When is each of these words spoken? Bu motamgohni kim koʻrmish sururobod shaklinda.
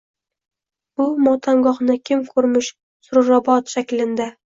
Bu 1.01 1.05
motamgohni 1.27 1.97
kim 2.09 2.23
koʻrmish 2.29 2.71
sururobod 3.09 3.71
shaklinda. 3.75 4.29